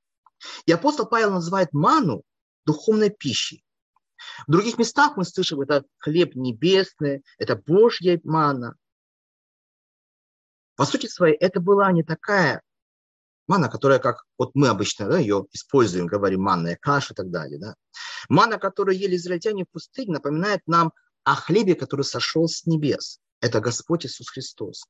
И 0.68 0.72
апостол 0.72 1.08
Павел 1.08 1.32
называет 1.32 1.74
ману 1.74 2.22
духовной 2.68 3.10
пищей. 3.10 3.66
В 4.46 4.52
других 4.52 4.78
местах 4.78 5.18
мы 5.18 5.25
слышим, 5.25 5.62
это 5.62 5.84
хлеб 5.98 6.36
небесный, 6.36 7.24
это 7.40 7.56
Божья 7.56 8.22
мана. 8.24 8.75
По 10.75 10.86
сути 10.86 11.08
своей, 11.08 11.38
это 11.38 11.60
была 11.60 11.92
не 11.92 12.04
такая 12.04 12.62
мана, 13.48 13.70
которая, 13.70 14.00
как 14.00 14.24
вот 14.38 14.52
мы 14.54 14.68
обычно 14.68 15.08
да, 15.08 15.20
ее 15.20 15.46
используем, 15.52 16.08
говорим 16.08 16.42
манная 16.42 16.78
каша 16.80 17.14
и 17.14 17.16
так 17.16 17.30
далее. 17.30 17.60
Да. 17.60 17.76
Мана, 18.30 18.58
которую 18.58 18.98
ели 18.98 19.16
израильтяне 19.16 19.66
в 19.66 19.72
пустыне, 19.72 20.14
напоминает 20.14 20.62
нам 20.68 20.92
о 21.24 21.36
хлебе, 21.36 21.76
который 21.76 22.04
сошел 22.04 22.48
с 22.48 22.66
небес. 22.66 23.20
Это 23.42 23.60
Господь 23.60 24.06
Иисус 24.06 24.30
Христос. 24.30 24.86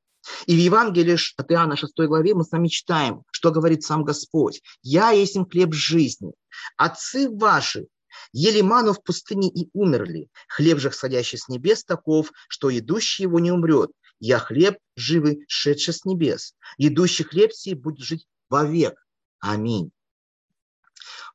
И 0.46 0.56
в 0.56 0.60
Евангелии 0.60 1.18
от 1.38 1.52
Иоанна 1.52 1.76
6 1.76 1.94
главе 2.08 2.34
мы 2.34 2.44
с 2.44 2.52
вами 2.52 2.70
читаем, 2.70 3.24
что 3.32 3.52
говорит 3.52 3.84
сам 3.84 4.04
Господь. 4.04 4.62
«Я 4.82 5.12
есть 5.12 5.36
им 5.36 5.46
хлеб 5.46 5.74
жизни. 5.74 6.34
Отцы 6.78 7.30
ваши 7.30 7.88
Ели 8.32 8.62
ману 8.62 8.94
в 8.94 9.04
пустыне 9.04 9.50
и 9.50 9.70
умерли. 9.74 10.30
Хлеб 10.48 10.80
же, 10.80 10.92
сходящий 10.92 11.38
с 11.38 11.48
небес, 11.48 11.84
таков, 11.84 12.32
что 12.48 12.76
идущий 12.76 13.24
его 13.24 13.40
не 13.40 13.52
умрет. 13.52 13.92
Я 14.20 14.40
хлеб 14.40 14.78
живый, 14.96 15.44
шедший 15.48 15.94
с 15.94 16.06
небес. 16.06 16.56
Идущий 16.78 17.24
хлеб 17.24 17.52
сей 17.54 17.74
будет 17.74 18.00
жить 18.00 18.28
вовек. 18.54 19.04
Аминь. 19.40 19.92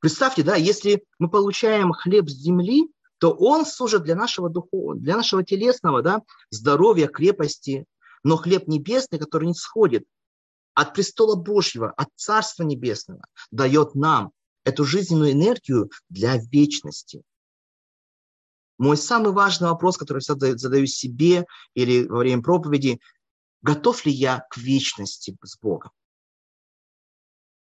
Представьте, 0.00 0.44
да, 0.44 0.54
если 0.54 1.04
мы 1.18 1.28
получаем 1.28 1.92
хлеб 1.92 2.28
с 2.28 2.32
земли, 2.32 2.84
то 3.18 3.32
он 3.32 3.66
служит 3.66 4.04
для 4.04 4.14
нашего 4.14 4.48
духовного, 4.48 5.00
для 5.00 5.16
нашего 5.16 5.42
телесного 5.42 6.02
да, 6.02 6.22
здоровья, 6.50 7.08
крепости. 7.08 7.86
Но 8.22 8.36
хлеб 8.36 8.68
небесный, 8.68 9.18
который 9.18 9.48
не 9.48 9.54
сходит 9.54 10.04
от 10.74 10.94
престола 10.94 11.34
Божьего, 11.34 11.90
от 11.90 12.08
Царства 12.14 12.62
Небесного, 12.62 13.24
дает 13.50 13.96
нам 13.96 14.30
эту 14.62 14.84
жизненную 14.84 15.32
энергию 15.32 15.90
для 16.08 16.36
вечности. 16.36 17.22
Мой 18.78 18.96
самый 18.96 19.32
важный 19.32 19.70
вопрос, 19.70 19.96
который 19.96 20.22
я 20.24 20.56
задаю 20.56 20.86
себе 20.86 21.46
или 21.74 22.06
во 22.06 22.18
время 22.18 22.42
проповеди, 22.42 23.00
готов 23.62 24.06
ли 24.06 24.12
я 24.12 24.46
к 24.50 24.56
вечности 24.56 25.36
с 25.42 25.58
Богом? 25.58 25.90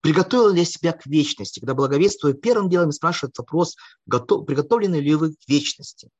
Приготовил 0.06 0.50
ли 0.50 0.60
я 0.60 0.64
себя 0.64 0.92
к 0.92 1.04
вечности? 1.04 1.58
Когда 1.58 1.74
благовествую, 1.74 2.34
первым 2.34 2.70
делом 2.70 2.92
спрашивают 2.92 3.36
вопрос, 3.38 3.74
готов, 4.06 4.46
приготовлены 4.46 5.00
ли 5.00 5.16
вы 5.16 5.34
к 5.34 5.48
вечности? 5.48 6.10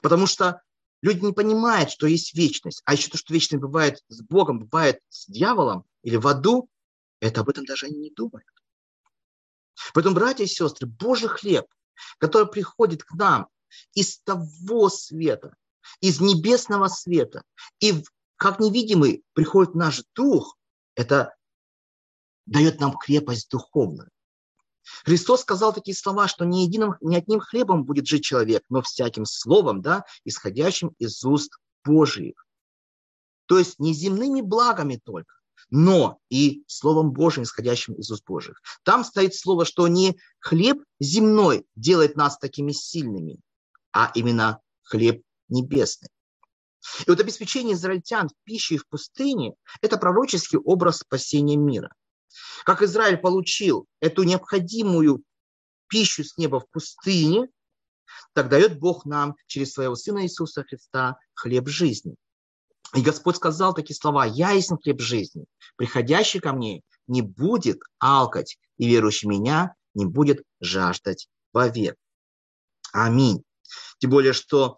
Потому 0.00 0.28
что 0.28 0.62
люди 1.02 1.24
не 1.24 1.32
понимают, 1.32 1.90
что 1.90 2.06
есть 2.06 2.36
вечность. 2.36 2.82
А 2.84 2.92
еще 2.92 3.10
то, 3.10 3.18
что 3.18 3.34
вечность 3.34 3.60
бывает 3.60 3.98
с 4.06 4.22
Богом, 4.22 4.60
бывает 4.60 5.00
с 5.08 5.26
дьяволом 5.26 5.82
или 6.04 6.14
в 6.14 6.28
аду, 6.28 6.68
это 7.18 7.40
об 7.40 7.48
этом 7.48 7.64
даже 7.64 7.86
они 7.86 7.96
не 7.96 8.10
думают. 8.10 8.46
Поэтому, 9.92 10.14
братья 10.14 10.44
и 10.44 10.46
сестры, 10.46 10.86
Божий 10.86 11.28
хлеб, 11.28 11.66
который 12.18 12.46
приходит 12.46 13.02
к 13.02 13.12
нам 13.14 13.48
из 13.92 14.20
того 14.20 14.88
света, 14.88 15.56
из 15.98 16.20
небесного 16.20 16.86
света, 16.86 17.42
и 17.80 18.04
как 18.36 18.60
невидимый 18.60 19.24
приходит 19.32 19.74
наш 19.74 20.04
дух, 20.14 20.56
это 20.94 21.34
дает 22.46 22.80
нам 22.80 22.96
крепость 22.96 23.50
духовную. 23.50 24.10
Христос 25.04 25.42
сказал 25.42 25.72
такие 25.72 25.96
слова, 25.96 26.28
что 26.28 26.44
не, 26.44 26.64
единым, 26.64 26.96
не 27.00 27.16
одним 27.16 27.40
хлебом 27.40 27.84
будет 27.84 28.06
жить 28.06 28.24
человек, 28.24 28.64
но 28.68 28.82
всяким 28.82 29.24
словом, 29.24 29.80
да, 29.80 30.04
исходящим 30.24 30.88
из 30.98 31.22
уст 31.24 31.52
Божьих. 31.84 32.46
То 33.46 33.58
есть 33.58 33.78
не 33.78 33.92
земными 33.92 34.40
благами 34.40 35.00
только, 35.02 35.34
но 35.70 36.18
и 36.30 36.64
Словом 36.66 37.12
Божьим, 37.12 37.44
исходящим 37.44 37.94
из 37.94 38.10
уст 38.10 38.24
Божьих. 38.26 38.60
Там 38.82 39.04
стоит 39.04 39.34
слово, 39.34 39.64
что 39.64 39.88
не 39.88 40.18
хлеб 40.40 40.82
земной 41.00 41.66
делает 41.76 42.16
нас 42.16 42.38
такими 42.38 42.72
сильными, 42.72 43.40
а 43.92 44.10
именно 44.14 44.60
хлеб 44.82 45.22
небесный. 45.48 46.08
И 47.06 47.10
вот 47.10 47.20
обеспечение 47.20 47.74
израильтян 47.74 48.28
пищей 48.44 48.76
в 48.76 48.88
пустыне– 48.88 49.54
это 49.82 49.98
пророческий 49.98 50.58
образ 50.58 50.98
спасения 50.98 51.56
мира. 51.56 51.94
Как 52.64 52.82
Израиль 52.82 53.18
получил 53.18 53.86
эту 54.00 54.22
необходимую 54.22 55.22
пищу 55.88 56.24
с 56.24 56.36
неба 56.38 56.60
в 56.60 56.68
пустыне, 56.70 57.48
так 58.34 58.48
дает 58.48 58.78
Бог 58.78 59.04
нам 59.04 59.36
через 59.46 59.72
своего 59.72 59.94
Сына 59.94 60.24
Иисуса 60.24 60.64
Христа 60.64 61.16
хлеб 61.34 61.68
жизни. 61.68 62.16
И 62.94 63.00
Господь 63.00 63.36
сказал 63.36 63.74
такие 63.74 63.96
слова, 63.96 64.24
«Я 64.24 64.50
есть 64.50 64.70
хлеб 64.82 65.00
жизни, 65.00 65.44
приходящий 65.76 66.40
ко 66.40 66.52
мне 66.52 66.82
не 67.06 67.22
будет 67.22 67.80
алкать, 67.98 68.58
и 68.76 68.86
верующий 68.86 69.28
меня 69.28 69.74
не 69.94 70.06
будет 70.06 70.42
жаждать 70.60 71.28
вовек». 71.52 71.96
Аминь. 72.92 73.42
Тем 73.98 74.10
более, 74.10 74.34
что 74.34 74.76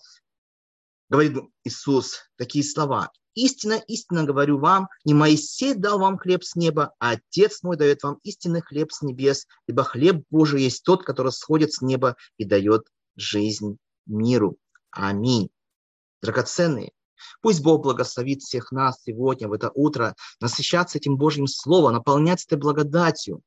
говорит 1.09 1.37
Иисус 1.65 2.31
такие 2.37 2.65
слова. 2.65 3.11
«Истинно, 3.35 3.75
истинно 3.89 4.25
говорю 4.25 4.59
вам, 4.59 4.89
не 5.05 5.15
Моисей 5.15 5.75
дал 5.75 5.99
вам 5.99 6.19
хлеб 6.19 6.45
с 6.45 6.55
неба, 6.55 6.95
а 6.99 7.13
Отец 7.13 7.63
мой 7.63 7.77
дает 7.77 8.03
вам 8.03 8.19
истинный 8.23 8.63
хлеб 8.63 8.93
с 8.93 9.03
небес, 9.03 9.47
ибо 9.67 9.83
хлеб 9.83 10.25
Божий 10.31 10.63
есть 10.63 10.85
тот, 10.85 11.05
который 11.05 11.33
сходит 11.33 11.73
с 11.73 11.81
неба 11.81 12.17
и 12.39 12.45
дает 12.45 12.87
жизнь 13.17 13.79
миру». 14.07 14.57
Аминь. 14.91 15.51
Драгоценные, 16.23 16.93
Пусть 17.41 17.63
Бог 17.63 17.83
благословит 17.83 18.43
всех 18.43 18.73
нас 18.73 19.03
сегодня, 19.03 19.49
в 19.49 19.53
это 19.53 19.71
утро, 19.75 20.15
насыщаться 20.41 20.99
этим 20.99 21.17
Божьим 21.17 21.47
Словом, 21.47 21.95
наполняться 21.95 22.47
этой 22.47 22.59
благодатью. 22.59 23.43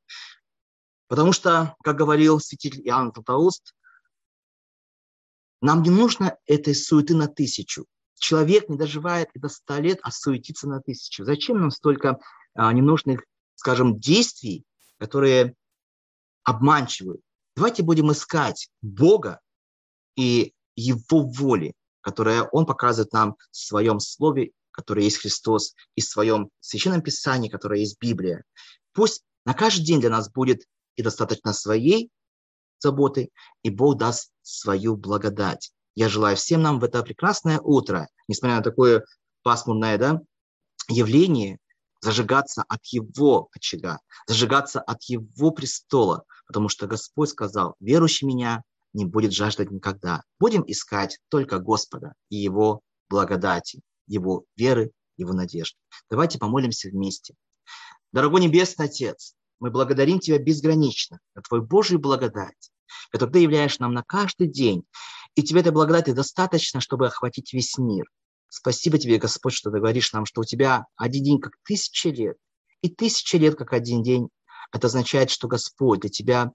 Потому 1.08 1.32
что, 1.32 1.76
как 1.84 1.98
говорил 1.98 2.40
святитель 2.40 2.82
Иоанн 2.88 3.12
Златоуст, 3.14 3.74
нам 5.62 5.82
не 5.82 5.90
нужно 5.90 6.38
этой 6.46 6.76
суеты 6.76 7.16
на 7.16 7.28
тысячу. 7.28 7.86
Человек 8.20 8.70
не 8.70 8.78
доживает 8.78 9.30
до 9.34 9.50
ста 9.50 9.80
лет, 9.80 10.00
а 10.02 10.12
суетится 10.12 10.68
на 10.68 10.82
тысячу. 10.82 11.24
Зачем 11.24 11.60
нам 11.60 11.72
столько 11.72 12.20
а, 12.56 12.74
ненужных, 12.74 13.24
скажем, 13.56 14.00
действий, 14.00 14.66
которые 14.98 15.56
обманчивают? 16.44 17.22
Давайте 17.56 17.84
будем 17.84 18.12
искать 18.12 18.70
Бога 18.82 19.40
и 20.16 20.54
Его 20.76 21.22
воли 21.22 21.74
которое 22.08 22.44
Он 22.54 22.66
показывает 22.66 23.12
нам 23.12 23.36
в 23.52 23.58
Своем 23.58 24.00
Слове, 24.00 24.52
которое 24.72 25.04
есть 25.04 25.18
Христос, 25.18 25.74
и 25.96 26.00
в 26.00 26.06
Своем 26.06 26.50
Священном 26.62 27.02
Писании, 27.02 27.50
которое 27.50 27.82
есть 27.82 28.00
Библия. 28.00 28.46
Пусть 28.94 29.24
на 29.44 29.54
каждый 29.54 29.84
день 29.84 30.00
для 30.00 30.10
нас 30.10 30.32
будет 30.32 30.64
и 30.96 31.04
достаточно 31.04 31.52
своей 31.52 32.10
заботы, 32.80 33.28
и 33.62 33.70
Бог 33.70 33.98
даст 33.98 34.32
свою 34.42 34.96
благодать. 34.96 35.74
Я 35.98 36.10
желаю 36.10 36.38
всем 36.38 36.62
нам 36.62 36.80
в 36.80 36.84
это 36.84 37.02
прекрасное 37.02 37.60
утро, 37.60 38.08
несмотря 38.28 38.58
на 38.58 38.62
такое 38.62 39.04
пасмурное 39.42 39.98
да, 39.98 40.22
явление, 40.88 41.58
зажигаться 42.02 42.64
от 42.70 42.86
Его 42.86 43.50
очага, 43.52 43.98
зажигаться 44.28 44.80
от 44.80 45.02
Его 45.06 45.50
престола, 45.50 46.24
потому 46.46 46.70
что 46.70 46.86
Господь 46.86 47.30
сказал, 47.30 47.76
верующий 47.80 48.28
меня 48.28 48.62
не 48.94 49.06
будет 49.06 49.34
жаждать 49.34 49.72
никогда. 49.72 50.22
Будем 50.40 50.64
искать 50.68 51.18
только 51.30 51.58
Господа 51.58 52.14
и 52.30 52.36
Его 52.36 52.82
благодати, 53.10 53.82
Его 54.06 54.46
веры, 54.56 54.92
Его 55.18 55.34
надежды. 55.34 55.80
Давайте 56.12 56.38
помолимся 56.38 56.90
вместе. 56.90 57.34
Дорогой 58.12 58.42
Небесный 58.42 58.86
Отец, 58.86 59.34
мы 59.60 59.72
благодарим 59.72 60.20
Тебя 60.20 60.38
безгранично 60.38 61.18
за 61.34 61.42
Твою 61.42 61.64
Божию 61.64 61.98
благодать, 61.98 62.72
которую 63.10 63.34
Ты 63.34 63.40
являешь 63.40 63.80
нам 63.80 63.96
на 63.96 64.04
каждый 64.04 64.48
день. 64.48 64.86
И 65.38 65.44
Тебе 65.44 65.60
этой 65.60 65.72
благодати 65.72 66.10
достаточно, 66.10 66.82
чтобы 66.82 67.06
охватить 67.06 67.54
весь 67.54 67.78
мир. 67.78 68.06
Спасибо 68.50 68.98
Тебе, 68.98 69.20
Господь, 69.20 69.54
что 69.54 69.70
Ты 69.70 69.78
говоришь 69.78 70.12
нам, 70.12 70.26
что 70.26 70.42
у 70.42 70.44
Тебя 70.44 70.86
один 70.96 71.24
день 71.24 71.40
как 71.40 71.54
тысяча 71.64 72.10
лет, 72.10 72.38
и 72.82 72.90
тысяча 72.90 73.38
лет 73.38 73.56
как 73.56 73.72
один 73.72 74.02
день. 74.02 74.30
Это 74.74 74.88
означает, 74.88 75.30
что 75.30 75.48
Господь 75.48 76.00
для 76.00 76.10
Тебя 76.10 76.52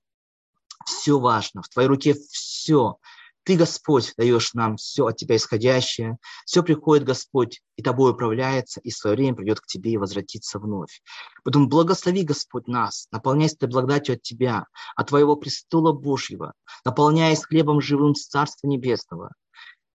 все 0.84 1.20
важно, 1.20 1.62
в 1.62 1.68
Твоей 1.68 1.86
руке 1.86 2.16
все. 2.32 2.96
Ты, 3.44 3.56
Господь, 3.56 4.14
даешь 4.16 4.54
нам 4.54 4.76
все 4.76 5.06
от 5.06 5.16
Тебя 5.16 5.36
исходящее. 5.36 6.18
Все 6.46 6.62
приходит, 6.62 7.04
Господь, 7.04 7.60
и 7.76 7.82
Тобой 7.82 8.12
управляется, 8.12 8.80
и 8.80 8.90
в 8.90 8.96
свое 8.96 9.16
время 9.16 9.34
придет 9.34 9.60
к 9.60 9.66
Тебе 9.66 9.92
и 9.92 9.96
возвратится 9.96 10.60
вновь. 10.60 11.02
Поэтому 11.42 11.66
благослови, 11.66 12.22
Господь, 12.22 12.68
нас, 12.68 13.08
наполняйся 13.10 13.56
этой 13.56 13.68
благодатью 13.68 14.14
от 14.14 14.22
Тебя, 14.22 14.66
от 14.94 15.08
Твоего 15.08 15.34
престола 15.34 15.92
Божьего, 15.92 16.52
наполняясь 16.84 17.44
хлебом 17.44 17.80
живым 17.80 18.14
Царства 18.14 18.68
Небесного, 18.68 19.32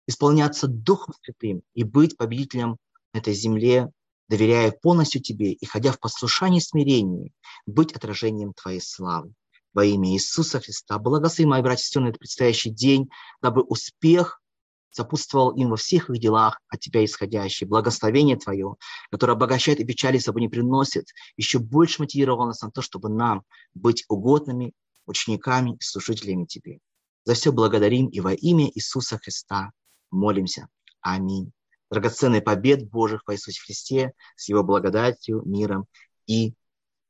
исполняться 0.07 0.67
Духом 0.67 1.13
Святым 1.23 1.61
и 1.73 1.83
быть 1.83 2.17
победителем 2.17 2.77
этой 3.13 3.33
земле, 3.33 3.89
доверяя 4.27 4.71
полностью 4.71 5.21
Тебе 5.21 5.53
и 5.53 5.65
ходя 5.65 5.93
в 5.93 5.99
послушании 5.99 6.57
и 6.57 6.61
смирении, 6.61 7.31
быть 7.65 7.93
отражением 7.93 8.51
Твоей 8.53 8.81
славы 8.81 9.33
во 9.77 9.85
имя 9.85 10.09
Иисуса 10.09 10.59
Христа. 10.59 10.97
Благослови, 10.97 11.47
мои 11.47 11.61
братья 11.61 11.83
и 11.83 11.85
сестры, 11.85 12.01
на 12.01 12.07
этот 12.07 12.17
предстоящий 12.17 12.71
день, 12.71 13.11
дабы 13.43 13.61
успех 13.61 14.41
сопутствовал 14.89 15.51
им 15.51 15.69
во 15.69 15.75
всех 15.75 16.09
их 16.09 16.17
делах 16.17 16.59
от 16.67 16.79
Тебя 16.79 17.05
исходящие. 17.05 17.67
Благословение 17.67 18.37
Твое, 18.37 18.75
которое 19.11 19.33
обогащает 19.33 19.79
и 19.79 19.85
печали 19.85 20.17
собой 20.17 20.41
не 20.41 20.49
приносит, 20.49 21.05
еще 21.35 21.59
больше 21.59 22.01
мотивировало 22.01 22.47
нас 22.47 22.63
на 22.63 22.71
то, 22.71 22.81
чтобы 22.81 23.09
нам 23.09 23.43
быть 23.75 24.03
угодными 24.07 24.73
учениками 25.05 25.75
и 25.75 25.83
служителями 25.83 26.45
Тебе. 26.45 26.79
За 27.25 27.35
все 27.35 27.51
благодарим 27.51 28.07
и 28.07 28.19
во 28.19 28.33
имя 28.33 28.71
Иисуса 28.73 29.19
Христа 29.19 29.73
молимся. 30.09 30.69
Аминь. 31.01 31.51
Драгоценный 31.91 32.41
побед 32.41 32.89
Божьих 32.89 33.21
во 33.27 33.35
Иисусе 33.35 33.61
Христе 33.61 34.13
с 34.35 34.49
Его 34.49 34.63
благодатью, 34.63 35.43
миром 35.45 35.85
и 36.25 36.55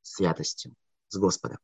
святостью. 0.01 0.73
С 1.08 1.17
Господом. 1.17 1.60